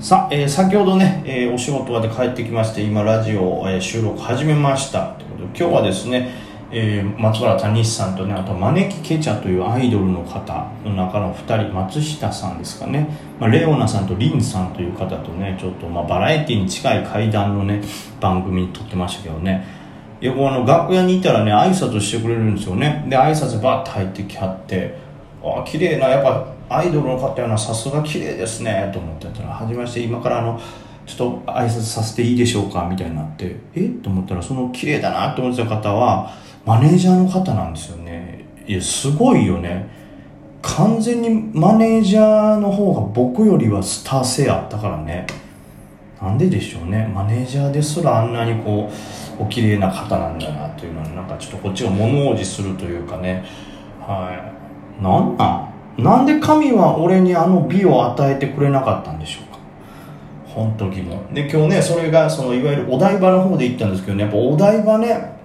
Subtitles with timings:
[0.00, 5.08] さあ、えー、先ほどね、えー、お仕事終わって帰ってきまして今ラジオ、えー、収録始めました。
[5.18, 6.30] ということで今日はですね、
[6.72, 17.82] えー、松原谷さんとねあと招きケチャというアイドルの方の中の2人松下さんですかね、まあ、レオナさんとリンさんという方とねちょっと、まあ、バラエティに近い階段のね
[18.20, 19.66] 番組に撮ってましたけどね。
[20.22, 23.04] 横あの楽屋にいたらね挨拶してくれるんですよね。
[23.06, 24.96] で挨拶バッと入ってきはって
[25.44, 30.60] あ綺麗なやっぱアイドルの方やなさすが綺麗ですねと思ってたらはじめまして今からあの
[31.04, 33.88] ちょっと挨拶させていいでしょうかみたいになってえ？
[33.88, 36.32] と思ったらその綺麗だなと思ってた方は
[36.64, 38.44] マネージャーの方なんですよね。
[38.66, 39.88] いやすごいよね。
[40.62, 45.26] 完全にマネージャーの方が僕よりはスター性あったからね。
[46.22, 47.10] なんででしょうね。
[47.12, 48.88] マネージャーですらあんなにこ
[49.40, 53.44] うお綺麗な方なんだなというのはなんかちょっとこっちが物おじするというかね。
[54.00, 54.30] は
[55.00, 55.02] い。
[55.02, 55.69] なんなん？
[56.02, 59.58] なんで神は俺にあの美を与えてくれなかったんでしょうか？
[60.46, 61.32] 本当疑問。
[61.32, 64.24] で今日ねそれがそのいわゆるお台場の方で行ったんですけどね。
[64.24, 65.38] やっぱお台場ね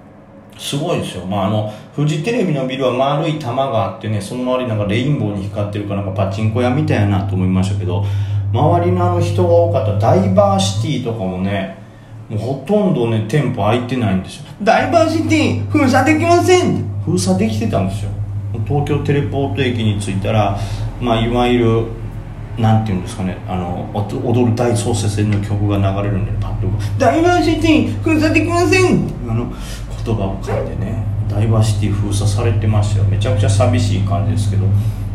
[0.57, 8.05] すごいですよ、まあ、あのフジテレビのビルは丸い玉があってねその周りなんかレインボーに光ってるかなんかパチンコ屋みたいなと思いましたけど
[8.53, 9.99] 周りのあの人が多かった。
[9.99, 11.77] ダイバーシティとかもね
[12.29, 14.45] もうほとんどね店舗開いてないんですよ。
[14.63, 18.11] ダイバーシティ封鎖できません封鎖できてたんですよ。
[18.67, 20.57] 東京テレポート駅に着いたら、
[21.01, 21.87] まあ、いわゆる
[22.57, 26.67] なんていうんですかねあの踊る大創設線の曲が流れるんでパッと
[26.97, 29.51] 「ダイバーシティ封鎖できません!」あの
[30.05, 33.05] 言葉を書いてねダイバーシティ封鎖されてましたよ。
[33.09, 34.65] めちゃくちゃ寂しい感じですけど。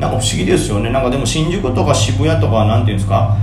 [0.00, 0.90] なんか不思議ですよね。
[0.90, 3.36] なんかでも新宿とか渋谷とかなんていうんですか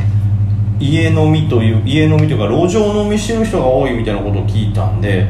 [0.79, 5.27] 家飲みという家飲みというか路上飲みしてる人が多いみたいなことを聞いたんで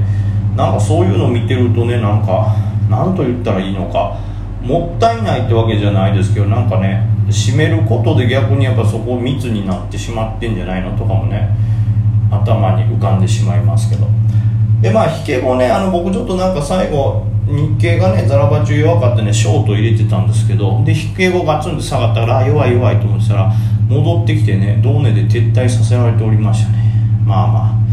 [0.56, 2.56] なんかそういうのを見てるとねなんか
[2.90, 4.18] 何と言ったらいいのか。
[4.62, 11.50] もったいないってわけじゃないですけどなんかね閉めることで逆にやっぱそこ密になってしまってんじゃないのとかもね
[12.32, 14.08] 頭に浮かんでしまいますけど。
[14.82, 23.54] でまあ引け後ねあの僕ちょっとなんか最後日経がねザラバ中弱かってねショート入れてたんですけどで引け後ガツンと下がったら弱い弱いと思ってたら
[23.88, 26.78] 戻ってきてね同値で撤退させられておりましたね。
[27.26, 27.87] まあまあ。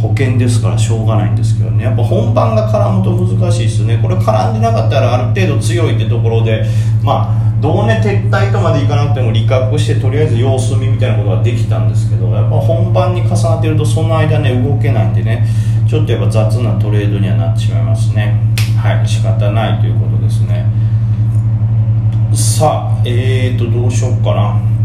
[0.00, 1.84] 保険ですからしょうがないんですけどね。
[1.84, 3.98] やっぱ本番が絡むと難しいですね。
[4.02, 6.64] これ絡んでなかったらある程度強いってところで
[7.02, 15.46] まあどうね撤退とまでいかなくても理覚してとりあえず様子見みたいなことができたんですけどやっぱ本番に重なってるとその間ね動けないんでね
[15.88, 18.40] ちょっとやっぱ雑なトレードにはなってしまいますね。
[18.80, 20.64] はい仕方ないということですね。
[22.32, 24.79] さあえーとどうしようかな。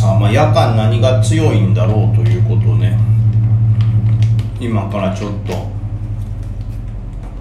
[0.00, 2.98] さあ、まあ、夜間何が強いんだろうということをね
[4.58, 5.68] 今からちょっと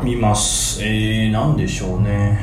[0.03, 0.83] 見ます。
[0.83, 2.37] えー、何でしょうね。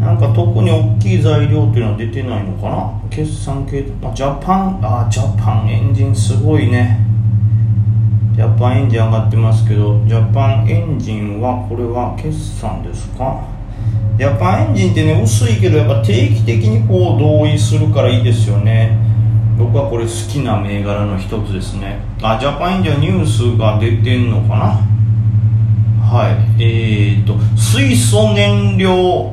[0.00, 3.02] なんか特に大きい材料っていうのは出てないのかな？
[3.10, 4.80] 決算系あジャパン？
[4.80, 5.68] あジャパン。
[5.68, 7.04] エンジンすごいね。
[8.36, 13.57] ジャパンエンジン上がってますけどジャパンエンジンはこれは決算ですか？
[14.18, 18.98] ジャパンエンジンってね薄いけどやっぱ定期的にこう同意するからいいですよね。
[19.56, 22.00] 僕はこれ好きな銘柄の一つですね。
[22.22, 26.06] あジャパンエンジンはニュースが出てんのかな？
[26.06, 26.62] はい。
[26.62, 29.32] えーと水素燃料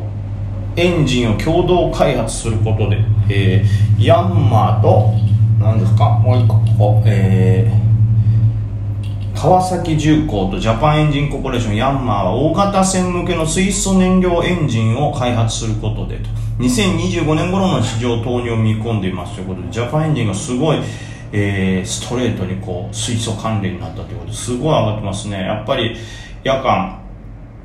[0.76, 2.98] エンジンを共同開発することで、
[3.30, 5.14] えー、ヤンマーと
[5.60, 6.20] 何ですか？
[6.20, 7.04] もう一個ここ。
[7.06, 7.85] えー
[9.36, 16.30] 川崎重工とジャパンエンジンコーポレーションヤンマーは大型船向けの水素燃料エンジンを開発することでと
[16.60, 20.80] 2025年頃の市場投入を見込んでいますということでジャパンエンジンがすごい、
[21.34, 25.96] えー、ストレートにこう水素関連になったということですごい上がってますねやっぱり
[26.44, 27.02] 夜間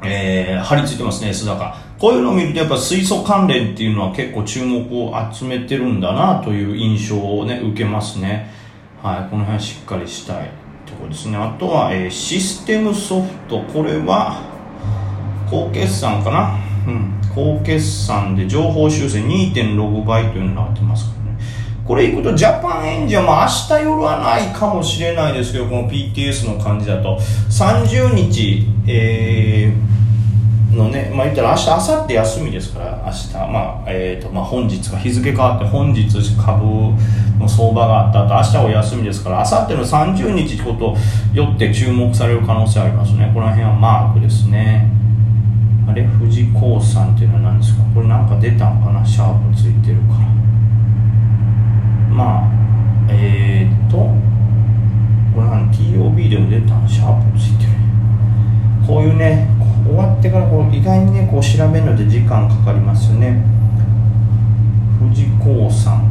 [0.03, 1.77] えー、張り付いてますね、S 高。
[1.99, 8.51] こういうのを見るとやっぱ水素関連っていうのは結構注目を集めてるんだなという印象をね、受けますね。
[9.03, 10.51] はい、この辺しっかりしたい。
[10.91, 11.37] とこですね。
[11.37, 13.63] あとは、えー、システムソフト。
[13.63, 14.43] これは
[15.51, 16.59] 高決算かな？
[16.87, 17.21] うん。
[17.35, 19.21] 高決算で情報修正。
[19.21, 21.39] 2.6倍というのになってますからね。
[21.87, 27.19] これいくとジャパンエンジンは、明日夜はないかもしれないですけどこの PTS の感じだと。
[27.49, 29.90] 30日えー
[30.73, 36.07] のね、まあ、言ったら明日、明後日休みですから、明日、まあ、えっ、ー、と、まあ、本日か、日付変わって本日
[36.37, 36.65] 株
[37.39, 40.97] の相場があった後、明日お休みですから、明後日の30日ちょっと
[41.35, 43.31] よって注目される可能性ありますね。
[43.35, 44.89] この辺はマークですね。
[45.89, 47.83] あれ、富士興産っていうのは何ですか？
[47.93, 49.05] これなんか出たんかな？
[49.05, 50.29] シャープついてるから。
[52.15, 52.49] まあ、
[53.09, 53.97] えっ、ー、と、
[55.35, 57.71] これ何 ?TOB でも出たんシャープついてる。
[58.87, 59.49] こういうね、
[59.91, 63.45] 終わってからこう意外にねこう調べるので時間かかりますよね。
[65.01, 66.09] 富士興産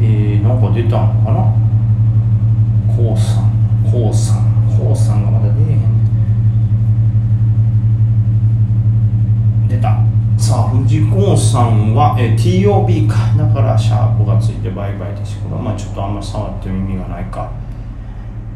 [0.00, 1.54] えー、なんか出たのかな？
[2.94, 3.50] 興産
[3.90, 4.44] 興産
[4.76, 5.78] 興産がまだ出えへん
[9.68, 9.98] 出た。
[10.36, 13.14] さあ富士興産は、えー、TOB か。
[13.36, 17.50] だからシャープがついてバイバイですこれはまあちょっとあんま触ってる意味がないか。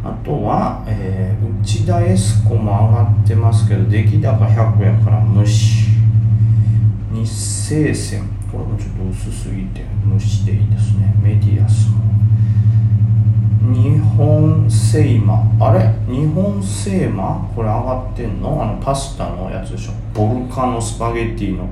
[0.04, 5.92] あとは、えー、内田エスコも上がってますけど出来高100やから無視。
[7.12, 7.24] 日
[7.68, 11.14] 清線これもちょっと薄すぎて無視でいいですね。
[11.22, 12.02] メディアスも。
[13.72, 15.44] 日本製マ。
[15.60, 15.94] あれ？
[16.08, 17.48] 日本製マ？
[17.54, 18.60] これ上がってんの？
[18.62, 19.92] あのパスタのやつでしょ。
[20.12, 21.68] ボルカノスパゲッティの。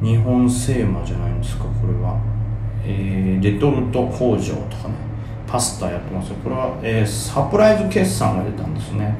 [0.00, 2.18] 日本製マじゃないんですかこれは。
[2.84, 5.07] えー、レトルト工場とかね。
[5.50, 6.36] パスタやってますよ。
[6.44, 9.16] これは、えー、サプライズ決算が出たんですね。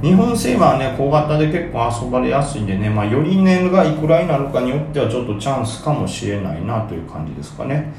[0.00, 7.92] 日本製はね小型で結構遊ばれやすいんでね、まあ、より年がいくらになるかによってはちょっとチャンスかもしれないなという感じですかね。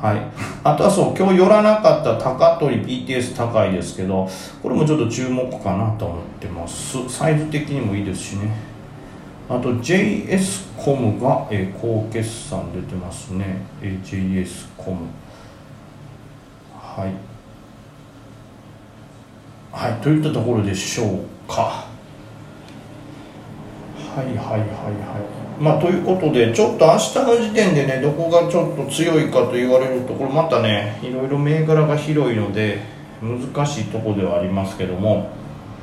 [0.00, 0.20] はい、
[0.62, 4.28] あとはそう今日寄らなかった高取 BTS 高いですけど
[4.62, 7.08] これもちょっと注目かなと思ってます。
[7.08, 8.54] サイズ的にもいいですしね。
[9.48, 15.06] あと JS コムが、えー、高決算出てますね、えー、JS コム。
[16.98, 17.12] はい。
[19.72, 21.86] はいといったところでしょうか。
[24.16, 25.62] はいはいはいはい。
[25.62, 32.80] まあ、ということで、ちょっと明日の時点でね、どこがちょっと強いかと言われると、これまたね、いろいろ銘柄が広いので、
[33.20, 35.30] 難しいとこではありますけども、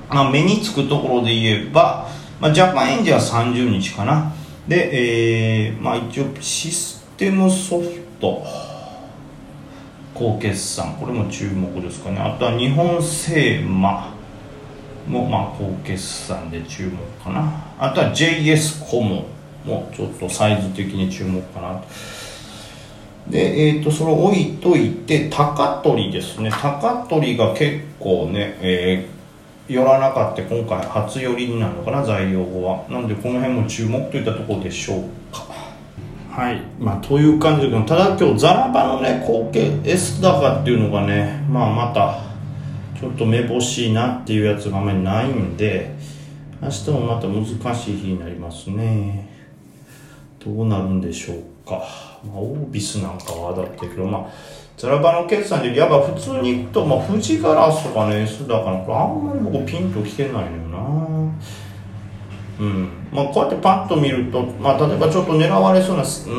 [0.10, 2.10] まあ、目につくところで言えば、
[2.40, 4.34] まあ、ジャパンエンジンは30日かな。
[4.68, 7.88] で、えー、まあ一応システムソフ
[8.20, 8.44] ト、
[10.16, 12.18] 高決算、これも注目ですかね。
[12.20, 14.16] あとは日本製マ
[15.08, 17.64] も、まあ、高決算で注目かな。
[17.78, 19.36] あとは JS コム。
[19.66, 21.84] もちょっとサイズ的に注目かな
[23.28, 35.04] で、えーと、それを置いといて高取ですね高取が結構ね、えー、寄らなかった今回初寄りになるのかな材料後はなんでこの辺も注目といったところでしょう
[35.36, 35.55] か
[36.36, 36.62] はい。
[36.78, 42.20] まあという感じでただ今日ザラバのね後継 S 高っていうのがねまあまた
[43.00, 45.96] ちょっとめぼしいなっていうやつがあまりないんで
[46.62, 49.30] 明日もまた難しい日になりますね。
[50.44, 51.84] どうなるんでしょうか。
[52.24, 54.26] まあ、オービスなんかはだったけど、まあ、
[54.78, 61.32] ザラバの決算で、やっぱ普通に行くと、まあ、富士ガラスとかね、S だから、これあんまり僕ピンと来てないのよな。
[62.60, 62.90] うん。
[63.12, 66.30] まあ、こうやってパッと見ると、まあ、例えばちょっと狙われそうな、う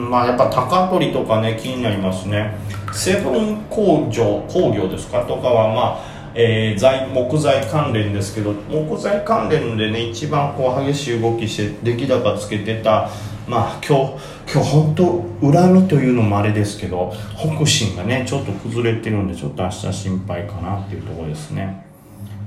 [0.00, 2.56] ん、まあ、やっぱ高取とかね、気になりますね。
[2.92, 13.10] セブン工場、工業ですかとかは、まあ、えー、材木材関連ですけど木材関連でね一番こう激しい動きして出来高つけてた
[13.46, 21.84] まあ今日今日本当恨みというのもあれですけど北進がねちょっと崩れてるんでちょっと明日心配かなっていうところですね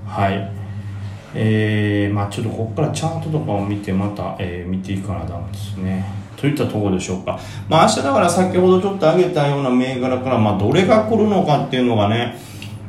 [0.07, 0.64] はい
[1.35, 6.05] えー、まあちょっとここからチャートとかを見てまた、えー、見ていかなダメですね。
[6.37, 7.39] といったところでしょうか。
[7.69, 12.37] まあ明日だから先ほどちょっと挙げたような銘柄からまあどれが来るのかっていうのがね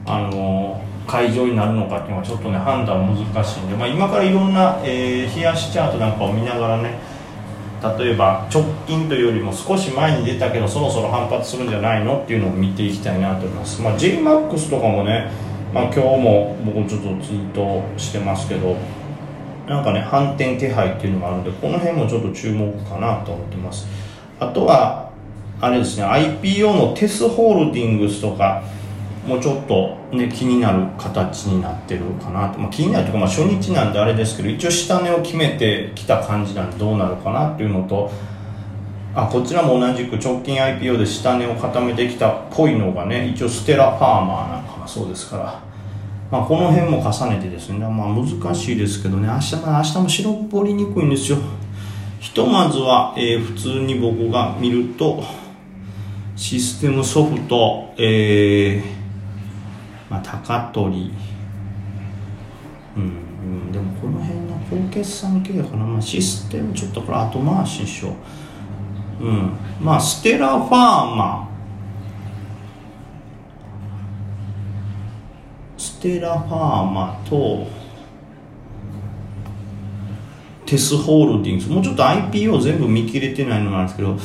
[0.07, 6.99] あのー、会場になるのかっていうのはちょっとね判断難しいんで、まあ、今からいろんな、えー、冷やしチャートなんかを見ながらね
[7.99, 15.31] 例えば直近というよりも少し前に出たけどそろそろ反発するんじゃないのっていうのを見ていきたいなと思います、まあ、JMAX とかもね、
[15.77, 18.79] まあ、今日も僕ちょっとツイートしてますけど
[19.69, 23.87] なんかね反転気配っていうのがあるのでこの辺もちょっと注目かなと思ってます。
[24.41, 25.11] あとは
[25.61, 28.63] あれですね IPO のテスホールディングスとか
[29.27, 38.11] もうちょっと、ね、気になる形になってるかなと、まあ、気になるというか、まあ、初日なんであれですけど一応下値を決めてきた感じなんでどうなるかなっていうのと
[39.15, 45.66] あこちらも同じく直近 IPO で下値を固めてきたっぽいのがね一応ステラファーマなんかがそうですから、
[46.31, 49.29] まあ、この辺も重ねてですね、まあ、難しいですけどね。
[49.29, 51.39] 明日,、まあ、明日も白っぽりにくいんですよ。
[52.19, 55.23] ひとまずは、えー、普通に僕が見ると
[56.35, 61.13] システムソフト、えーまあ、高取
[62.97, 63.07] うん、う
[63.69, 68.15] ん、でもこの辺の高決算系かな、まあ、システムちょっとこれ後回しにしよ
[69.21, 69.25] う。
[69.25, 69.53] うん。
[69.81, 70.71] まあステラファー
[71.15, 71.56] マー。
[75.97, 77.67] ステラファーマと
[80.67, 81.71] テスホールディングス。
[81.71, 84.19] もうちょっと IPO 全部見切れてないのなんですけど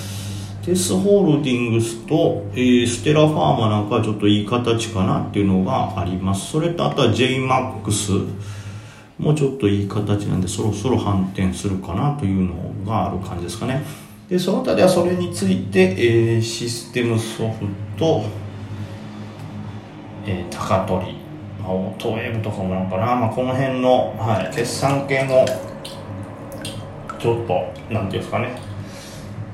[0.65, 6.51] テスホールディングスと、えー、ステラファーマなんかはちょっといい形かなっていうのがあります。
[6.51, 8.27] それとあとは JMAX、
[9.17, 12.53] もうちょっといい形なんでそろそろ反転するかなというの
[12.85, 13.81] がある感じですかね。
[14.27, 17.65] でその他ではそれについて、えー、システムソフ
[17.97, 18.25] ト、
[20.25, 21.20] えー、高取
[21.61, 25.45] まあ、オートウェーブとかもなのかな、まあ、この辺の、はい、決算系の
[27.19, 28.71] ちょっとなんていうんですかね。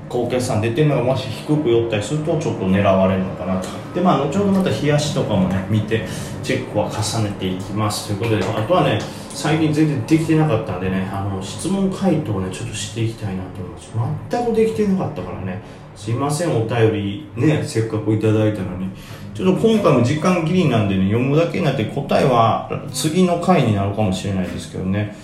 [0.09, 3.67] 高決算出てるのがもし低く寄ったりするとちょっと狙われるのかなと。
[3.93, 6.05] でまあ後ほどまた冷やしとかもね見て
[6.43, 8.07] チェックは重ねていきます。
[8.07, 13.91] ということであとはね最近全然できてなかったんでねあの質問回答をねちょっとしていきたいなと思います。
[14.29, 15.61] 全くできてなかったからね。
[15.97, 18.89] すいませんお便りねせっかくいただいたのに。
[19.37, 25.15] ちょっと今回も時間切りなんでね読むだけになって答えは次の回になるかもしれないですけどね。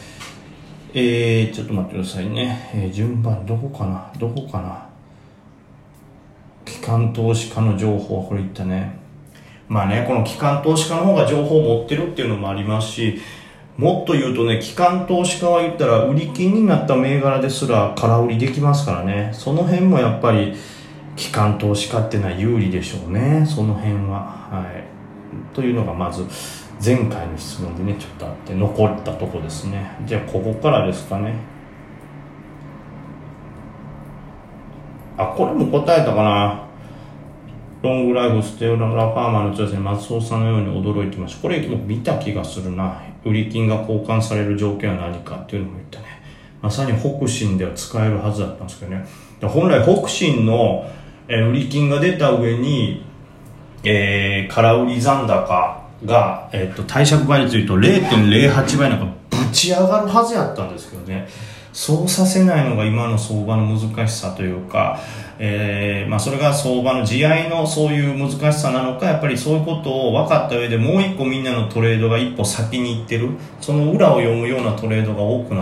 [0.93, 4.13] えー、ちょっと待ってくださいね、えー、順番どこかな？
[4.20, 4.88] どこかな？
[6.63, 9.00] 機関投資家の情報はこれ言ったね。
[9.67, 13.20] まあねこの機関投資家の方が情報を持ってるっていうのもありますし
[13.77, 19.32] もっと言うとね、機関投資家は言ったら、売り金になった銘柄ですら空売りできますからね。
[19.34, 20.53] その辺もやっぱり、
[21.15, 23.46] 機関投資家っていうのは有利でしょうね。
[23.48, 24.50] その辺は。
[24.51, 25.55] はい。
[25.55, 26.25] というのがまず、
[26.84, 29.98] 前回の質問でね、ちょっとあって、残ったとこですね。
[30.05, 31.34] じゃあ、ここからですかね。
[35.17, 36.63] あ、これも答えたかな。
[37.84, 41.41] ロングライフステオララファーマーの調査に松尾さんのように驚いてました。
[41.41, 43.01] これ見た気がするな。
[43.25, 46.05] 売り金が交換される条件は何かっていうのも言ったね。
[46.62, 49.05] まさに北進では使えるはずだったんですけどね。
[49.41, 50.89] 本来北進の、
[51.27, 53.06] え売り金が出た上に、
[53.84, 61.27] えー、空売り残高が、え、ー、と、貸借倍率と0.08倍なんかぶち上がるはずやったんですけどね。
[61.74, 65.00] そうさせないのが今の相場の難しさというか、
[65.39, 75.62] えー、まあ、それが相場の地合いのそういう難しさなのかやっぱりそういうことを分かった上でもう一個みんなのトレードが一歩先に行ってるその裏を読むようなトレードが多くな